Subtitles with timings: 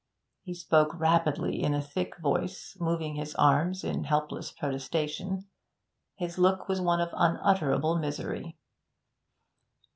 [0.41, 5.45] He spoke rapidly, in a thick voice, moving his arms in helpless protestation.
[6.15, 8.57] His look was one of unutterable misery.